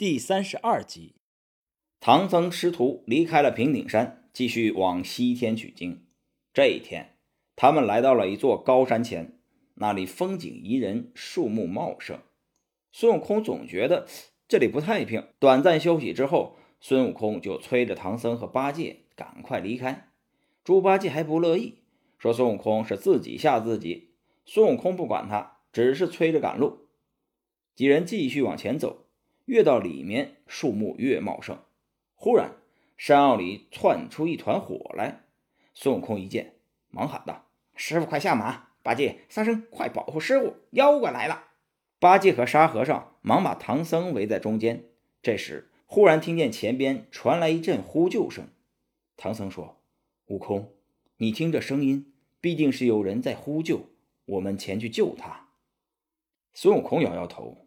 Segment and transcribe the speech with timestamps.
[0.00, 1.16] 第三十二集，
[2.00, 6.06] 唐僧师徒离开了平顶山，继续往西天取经。
[6.54, 7.18] 这一天，
[7.54, 9.38] 他们来到了一座高山前，
[9.74, 12.18] 那里风景宜人，树木茂盛。
[12.90, 14.06] 孙悟空总觉得
[14.48, 15.22] 这里不太平。
[15.38, 20.08] 短暂休息之后，孙悟空就催着唐僧和八戒赶快离开。
[20.64, 21.82] 猪八戒还不乐意，
[22.16, 24.14] 说孙悟空是自己吓自己。
[24.46, 26.88] 孙悟空不管他，只是催着赶路。
[27.76, 28.99] 几人继续往前走。
[29.50, 31.58] 越到里面，树木越茂盛。
[32.14, 32.52] 忽然，
[32.96, 35.24] 山坳里窜出一团火来。
[35.74, 36.54] 孙悟空一见，
[36.88, 38.68] 忙喊道：“师傅，快下马！
[38.84, 40.54] 八戒、沙僧，快保护师傅！
[40.70, 41.48] 妖怪来了！”
[41.98, 44.84] 八戒和沙和尚忙把唐僧围在中间。
[45.20, 48.46] 这时，忽然听见前边传来一阵呼救声。
[49.16, 49.82] 唐僧说
[50.30, 50.72] ：“悟空，
[51.16, 53.88] 你听这声音，必定是有人在呼救，
[54.26, 55.48] 我们前去救他。”
[56.54, 57.66] 孙悟空摇摇头。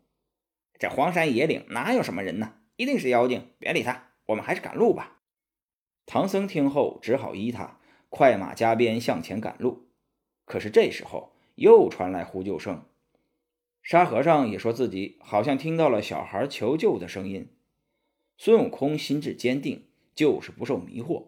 [0.83, 2.55] 这荒山野岭哪有什么人呢？
[2.75, 5.21] 一定是妖精，别理他，我们还是赶路吧。
[6.05, 9.87] 唐僧听后只好依他，快马加鞭向前赶路。
[10.43, 12.83] 可是这时候又传来呼救声，
[13.81, 17.47] 沙和尚也说自己好像听到了小孩求救的声音。
[18.37, 21.27] 孙悟空心智坚定，就是不受迷惑，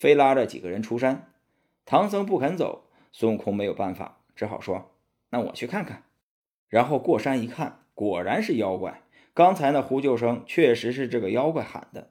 [0.00, 1.32] 非拉着几个人出山。
[1.84, 4.96] 唐僧不肯走，孙悟空没有办法，只好说
[5.30, 6.02] ：“那我去看看。”
[6.68, 7.85] 然后过山一看。
[7.96, 9.02] 果然是妖怪，
[9.32, 12.10] 刚才那呼救声确实是这个妖怪喊的。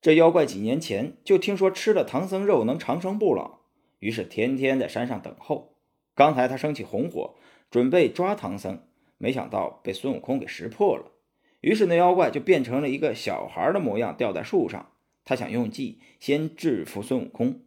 [0.00, 3.58] 这妖怪几年前就听说吃了唐僧肉能长生不老，
[3.98, 5.76] 于是天天在山上等候。
[6.14, 7.34] 刚才他升起红火，
[7.70, 8.86] 准备抓唐僧，
[9.18, 11.12] 没想到被孙悟空给识破了。
[11.60, 14.92] 于是那妖怪就变成了一个小孩的模样，吊在树上。
[15.26, 17.60] 他想用计先制服孙悟空。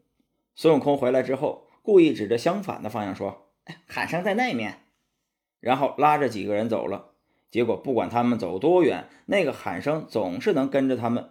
[0.55, 3.51] 孙悟空回来之后，故意指着相反的方向说
[3.87, 4.87] ：“喊声在那面。”
[5.61, 7.14] 然后拉着几个人走了。
[7.55, 11.29] 结果不管他们走多远，那个喊声总是能跟着他们。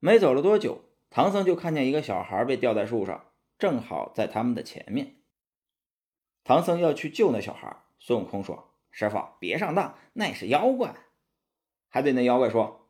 [0.00, 5.14] 没走了多久，唐僧就看见一个小孩被吊在树上，正好在他们的前面。
[6.42, 10.92] 唐僧要去救那小孩，孙悟空说：“师傅，别上当，那是妖怪。”
[11.88, 12.88] 还对那妖怪说：“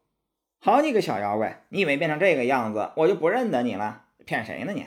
[0.58, 4.06] 好你个小妖怪，你以为变成这个样子，我就不认得你了？
[4.24, 4.86] 骗谁呢你？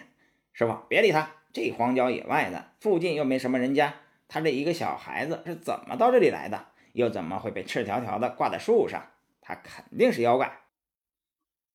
[0.51, 3.93] 师傅，别理他，这荒郊野外的，附近又没什么人家，
[4.27, 9.11] 他这一个小孩子是怎么到这里来的？”又怎么会被赤条条的挂在树上？
[9.41, 10.61] 他肯定是妖怪。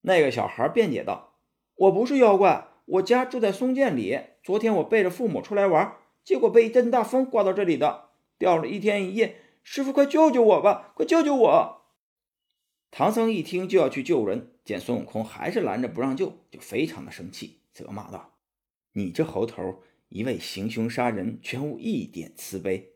[0.01, 1.35] 那个小孩辩解道
[1.77, 4.19] ：“我不是妖怪，我家住在松涧里。
[4.43, 8.09] 昨天我背着父母出来玩，结果被一阵大风刮到这里的，
[8.39, 9.37] 掉了一天一夜。
[9.63, 10.93] 师傅，快救救我吧！
[10.95, 11.83] 快救救我！”
[12.91, 18.39] 唐僧一听就要去救人，见孙悟空还是拦着不让救，就非常的生气，责骂道
[18.95, 22.95] ：“你这猴头，一味行凶杀人，全无一点慈悲。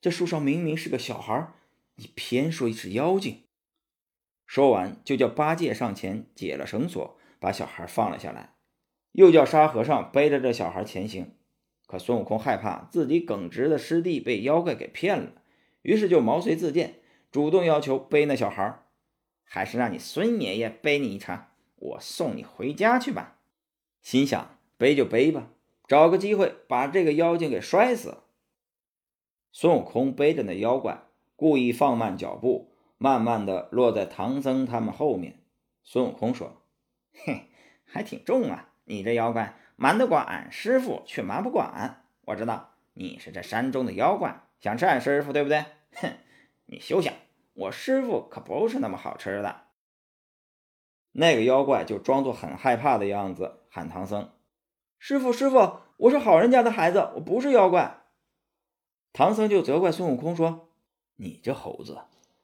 [0.00, 1.52] 这树上明明是个小孩。”
[1.98, 3.44] 你偏说是妖精。
[4.46, 8.56] 说完，就叫八戒上前解了绳索，把小孩放了下来，
[9.12, 11.34] 又叫沙和尚背着这小孩前行。
[11.86, 15.32] 可孙悟空害怕自己耿直的师弟被妖怪给骗了，
[15.80, 17.00] 于是就毛遂自荐，
[17.32, 18.82] 主动要求背那小孩。
[19.42, 21.44] 还是让你孙爷爷背你一程，
[21.76, 23.38] 我送你回家去吧。
[24.02, 25.48] 心想背就背吧，
[25.88, 28.18] 找个机会把这个妖精给摔死。
[29.58, 30.98] 孙悟空背着那妖怪。
[31.34, 35.40] 故意放慢脚步，慢慢的落在唐僧他们后面。
[35.82, 36.60] 孙悟空说
[37.24, 37.46] ：“嘿，
[37.86, 38.68] 还挺重啊！
[38.84, 42.04] 你这妖怪瞒得过俺师傅，却瞒不过俺。
[42.26, 45.64] 我知道你是这山中的妖怪，想吃俺师傅，对不对？
[45.94, 46.12] 哼，
[46.66, 47.14] 你休想！
[47.54, 49.62] 我师傅可不是那么好吃的。”
[51.12, 54.28] 那个妖怪就装作很害怕的样子，喊唐僧
[55.00, 58.00] ：“师傅，师傅，我是好人家的孩子，我不是妖怪。”
[59.16, 60.68] 唐僧就责怪孙悟空说。
[61.16, 62.02] 你这猴子，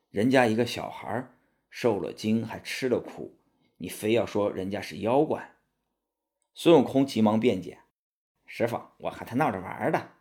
[0.08, 1.28] 人家一个小孩
[1.68, 3.36] 受了惊还吃了苦，
[3.76, 5.56] 你非要说人家是妖怪。
[6.54, 7.80] 孙悟空急忙辩解
[8.48, 10.12] ：“师傅，我和他闹着玩的。”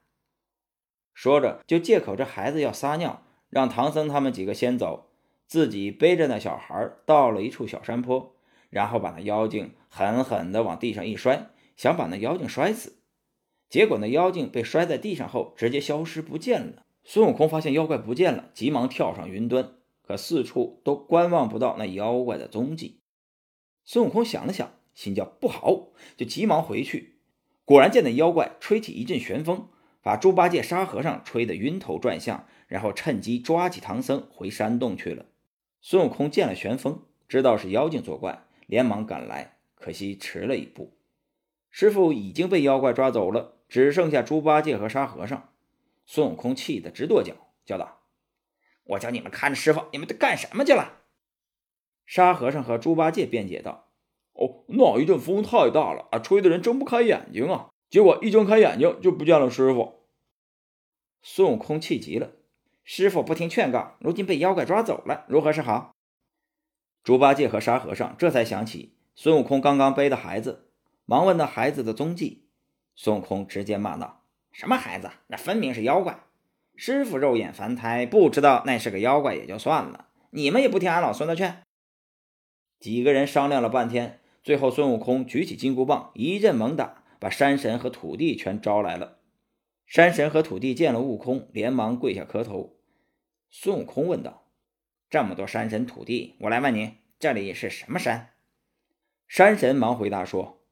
[1.16, 5.10] 说着就借口这孩子要撒尿，让唐僧他们几个先走，
[5.48, 8.36] 自己背着那小孩到了一处小山坡，
[8.70, 11.48] 然后把那妖精狠狠地往地上一摔，
[11.78, 13.01] 想把那妖精摔死。
[13.72, 16.84] 结果那妖精被摔在地上后，直接消失不见了。
[17.06, 23.00] 孙悟空发现妖怪不见了，急忙跳上云端，可四处都观望不到那妖怪的踪迹。
[23.86, 25.88] 孙悟空想了想，心叫不好，
[26.18, 27.22] 就急忙回去。
[27.64, 29.70] 果然见那妖怪吹起一阵旋风，
[30.04, 35.28] 把猪八戒、沙和尚吹得晕头转向，然后趁机抓起唐僧回山洞去了。
[35.80, 40.98] 孙悟空见了旋风，知道是妖精作怪，连忙赶来，可惜迟了一步。
[41.74, 45.48] 师傅已经被妖怪抓走了，只剩下猪八戒和沙和尚。
[46.06, 47.34] 孙悟空气得直跺脚，
[47.66, 48.02] 叫道
[48.84, 51.04] ：“我叫你们看着师傅，你们都干什么去了？”
[52.06, 53.88] 沙和尚和猪八戒辩解道
[54.36, 60.02] ：“哦，那一阵风太大了啊，吹的人睁不开眼睛啊，结果一睁开眼睛就不见了师傅。”
[61.24, 62.32] 孙悟空气急了
[62.84, 65.96] ：“师傅不听劝告，如今被妖怪抓走了，如何是好？”
[67.06, 70.68] 猪八戒和沙和尚这才想起孙悟空刚刚背的孩子，
[71.06, 72.50] 忙问那孩子的踪迹。
[72.96, 75.10] 孙悟空直接骂道：“什么孩子？
[75.28, 76.24] 那分明是妖怪！
[76.76, 81.64] 师傅肉眼凡胎，不知道那是个妖怪也就算了，你们也不听俺老孙的劝。”
[82.80, 89.20] 几个人商量了半天，最后孙悟空举起金箍棒，一阵猛打，把山神和土地全招来了。
[89.86, 92.78] 山神和土地见了悟空，连忙跪下磕头。
[93.50, 94.48] 孙悟空问道。
[95.10, 98.30] 这么多山神土地，我来问你，这里是什么山？
[99.28, 100.64] 山神忙回答说：“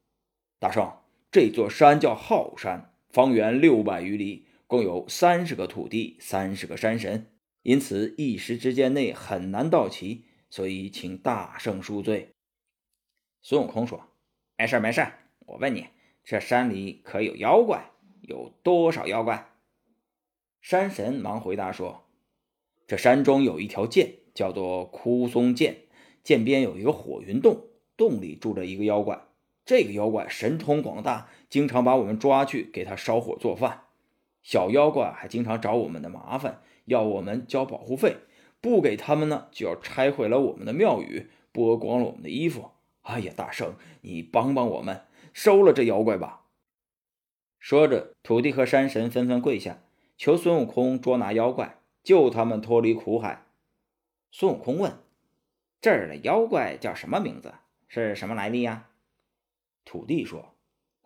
[0.60, 0.99] 大圣，
[1.32, 7.28] 这座山叫浩山，方圆六百余里，共有三十个土地，三十个山神，
[7.62, 12.30] 因此一时之间内很难到齐，所以请大圣恕罪。”
[13.42, 14.10] 孙悟空说
[14.58, 15.06] ：“没事没事，
[15.46, 15.88] 我问你，
[16.24, 17.92] 这山里可有妖怪？
[18.22, 19.52] 有多少妖怪？”
[20.62, 22.06] 山神忙回答说
[22.88, 25.88] ：“这山中有一条涧。”叫做枯松涧，
[26.24, 27.68] 涧边有一个火云洞，
[27.98, 29.20] 洞里住着一个妖怪。
[29.70, 33.84] 这个妖怪神通广大，经常把我们抓去给他烧火做饭。
[34.42, 38.18] 小妖怪还经常找我们的麻烦，要我们交保护费，
[38.60, 42.72] 不给他们呢，就要拆毁了我们的庙宇，剥光了我们的衣服。
[43.04, 46.46] 哎呀，大圣，你帮帮我们，收了这妖怪吧！
[47.60, 49.84] 说着，土地和山神纷纷跪下，
[50.18, 53.46] 求孙悟空捉拿妖怪，救他们脱离苦海。
[54.32, 54.98] 孙悟空问
[55.80, 57.54] ：“这儿的妖怪叫什么名字？
[57.88, 58.88] 是什么来历呀？”
[59.90, 60.54] 土地说：“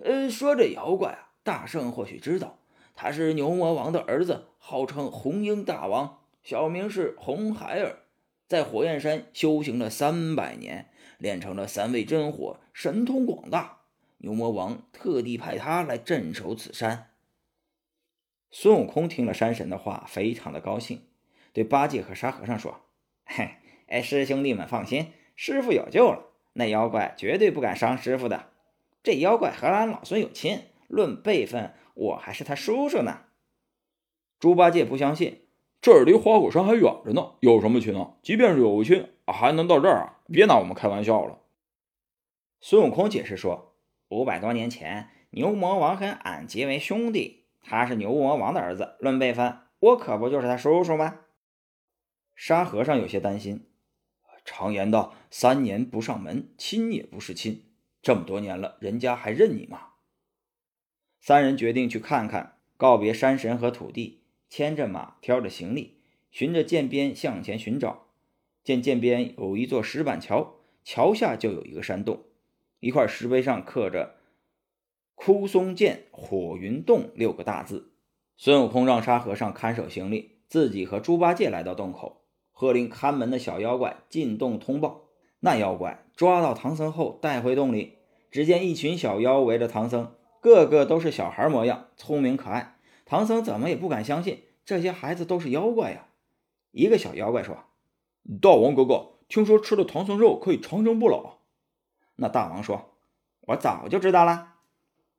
[0.04, 2.60] 呃，说这妖怪啊，大圣或许知道，
[2.94, 8.00] 他是牛魔王的儿子，号称红鹰大王，小名是红孩儿，
[8.46, 13.84] 在火焰山修行了三百年，练成了三味真火，神通广大。
[14.18, 17.12] 牛魔王特地派他来镇守此山。”
[18.52, 21.04] 孙悟空听了山神的话，非常的高兴，
[21.54, 22.82] 对八戒和沙和尚说。
[23.24, 23.52] 嘿，
[23.88, 26.26] 哎，师兄弟们放心，师傅有救了。
[26.52, 28.50] 那妖怪绝对不敢伤师傅的。
[29.04, 33.26] 这妖怪和俺老孙有亲，论辈分，我还是他叔叔呢。
[34.40, 35.46] 猪八戒不相信，
[35.82, 38.14] 这儿离花果山还远着呢，有什么亲啊？
[38.22, 40.20] 即便是有亲，还能到这儿啊？
[40.32, 41.42] 别拿我们开玩笑了。
[42.62, 43.76] 孙悟空解释说，
[44.08, 51.20] 五百多年前，牛魔王和俺结为兄弟，他是牛魔王的儿子，论辈分，我可不就是他叔叔吗？
[52.36, 53.68] 沙和尚有些担心，
[54.46, 57.70] 常言道：“三年不上门，亲也不是亲。”
[58.04, 59.94] 这么多年了，人家还认你吗？
[61.22, 64.20] 三人决定去看看，告别山神和土地，
[64.50, 65.96] 牵着马，挑着行李，
[66.30, 68.08] 循着涧边向前寻找。
[68.62, 72.26] 见涧边有一座石板桥，桥下就有一个山洞，
[72.82, 74.18] 一块石碑上刻着
[75.16, 77.94] “枯松涧火云洞”六个大字。
[78.36, 82.26] 孙悟空让沙和尚看守行李，自己和猪八戒来到洞口。
[82.52, 85.06] 喝令看门的小妖怪进洞通报。
[85.46, 87.98] 那妖怪抓到唐僧后带回洞里，
[88.32, 92.78] 只见一群小妖围着唐僧，个个都是小孩模样，聪明可爱。
[93.06, 96.06] 唐僧怎么也不敢相信这些孩子都是妖怪呀！
[96.72, 97.58] 一个小妖怪说
[98.42, 101.40] ：“大王哥哥，听说吃了唐僧肉可以长生不老。”
[102.16, 102.94] 那大王说
[103.48, 104.54] ：“我早就知道了。”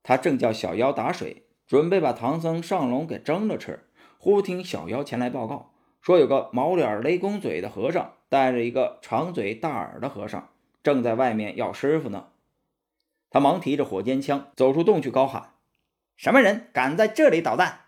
[0.03, 3.87] 他正叫小妖打水，准备把唐僧上笼给蒸了吃，
[4.19, 5.74] 忽听小妖前来报告。
[6.05, 10.51] 说有个毛脸雷公嘴的和尚带着一个长嘴大耳的和尚，
[10.83, 12.29] 正在外面要师傅呢。
[13.31, 15.55] 他忙提着火尖枪走出洞去，高喊
[16.15, 17.87] ：“什么人敢在这里捣蛋？”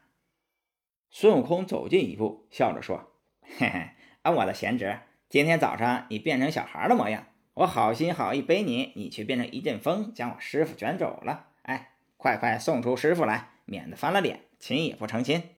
[1.13, 3.13] 孙悟空走近一步，笑着说
[3.59, 3.91] ：“嘿嘿，
[4.23, 11.49] 啊，我的贤侄，今天早上你变成小孩的模样，我好心好意背你，你却变成一阵风，将我师傅卷走了。
[11.61, 15.51] 哎，快快送出师傅来，免得翻了脸，亲也不成亲。”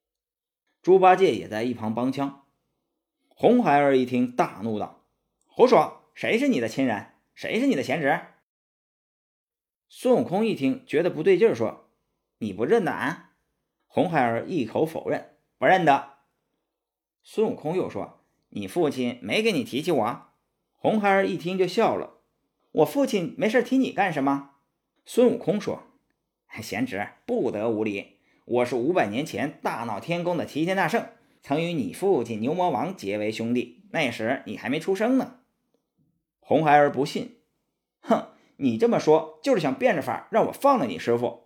[0.83, 2.43] 猪八戒也在一旁帮腔。
[3.41, 5.05] 红孩儿一听，大怒道
[5.47, 6.03] ：“胡说！
[6.13, 7.13] 谁是你的亲人？
[7.37, 8.19] 谁是你的贤侄？”
[9.89, 11.89] 孙悟空一听，觉得不对劲，说
[12.39, 13.31] ：“你不认得俺？”
[13.87, 16.15] 红孩儿一口否认：“不认得。”
[17.23, 20.23] 孙悟空又说：“你父亲没给你提起我？”
[20.75, 22.19] 红孩儿一听就笑了
[22.83, 24.57] ：“我父亲没事提你干什么？”
[25.07, 25.85] 孙悟空说
[26.61, 28.17] ：“贤侄不得无礼，
[28.47, 31.07] 我是五百年前大闹天宫的齐天大圣。”
[31.49, 35.39] 曾与你父亲牛魔王结为兄弟，那时你还没出生呢。
[36.41, 37.39] 红孩儿不信，
[38.01, 41.45] 哼，你这么说就是想变着法让我放了你师傅。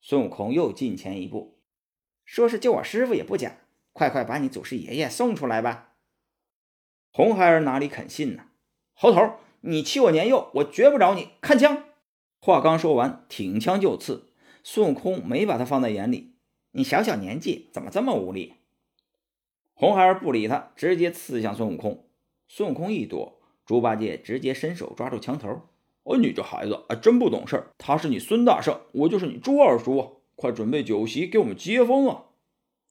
[0.00, 1.58] 孙悟空又近前一步，
[2.24, 3.58] 说是救我师傅也不假，
[3.92, 5.92] 快快把你祖师爷爷送出来吧。
[7.10, 8.46] 红孩儿哪里肯信呢？
[8.94, 11.28] 猴头，你欺我年幼，我绝不饶你！
[11.42, 11.84] 看枪！
[12.40, 14.32] 话刚说完，挺枪就刺。
[14.64, 16.36] 孙悟空没把他放在眼里，
[16.70, 18.54] 你小小年纪怎么这么无礼？
[19.82, 22.06] 红孩儿不理他，直接刺向孙悟空。
[22.46, 25.62] 孙悟空一躲，猪八戒直接伸手抓住枪头。
[26.04, 27.66] 哦，你这孩子啊，真不懂事儿。
[27.78, 30.08] 他是你孙大圣，我就是你猪二叔啊！
[30.36, 32.26] 快准备酒席给我们接风啊！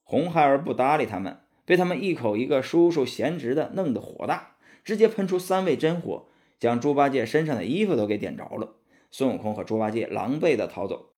[0.02, 6.26] 红孩儿不搭理他们，被他们一口一个叔叔闲职的弄得火大，直接喷出三味真火，
[6.58, 8.74] 将猪八戒身上的衣服都给点着了。
[9.10, 11.14] 孙悟空和猪八戒狼狈的逃走。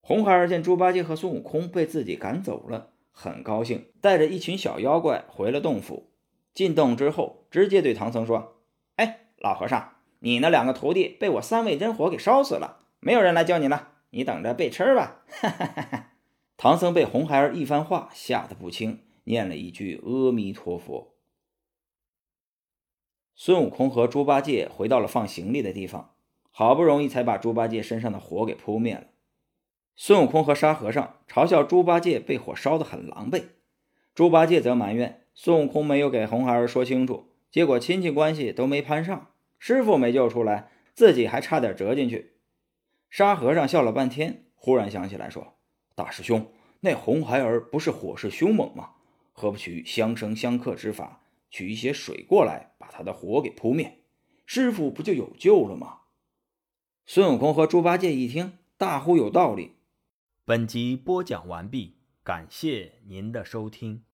[0.00, 6.10] 红孩儿见猪八戒和孙悟空被自己赶走了，很高兴，带着一群小妖怪回了洞府。
[6.52, 8.58] 进洞之后，直接对唐僧说
[8.96, 16.10] ：“哎，老和尚，你那两个徒弟被我三味真火给烧死了，没有人来救你了，你等着被吃吧！”哈哈哈哈。
[16.56, 21.14] 唐僧被红孩儿一番话吓得不轻，念了一句阿弥陀佛。
[23.34, 26.10] 孙悟空和猪八戒回到了放行李的地方。
[26.56, 29.08] 好不容易才把猪八戒身上的火给扑灭了。
[29.96, 33.44] 孙悟空和沙和尚嘲笑猪八戒被火烧得很狼狈，
[34.14, 42.32] 猪八戒则埋怨孙悟空没有给红孩儿说清楚，结果亲戚关系都没攀上，师傅没救出来，自己还差点折进去。
[43.08, 45.54] 沙和尚笑了半天，忽然想起来说
[45.94, 48.90] ：“大师兄，那红孩儿不是火势凶猛吗？
[49.32, 54.00] 何不取相生相克之法，取一些水过来，把他的火给扑灭？
[54.44, 56.00] 师傅不就有救了吗？”
[57.06, 59.76] 孙悟空和猪八戒一听，大呼有道理。
[60.46, 64.04] 本集播讲完毕，感谢您的收听。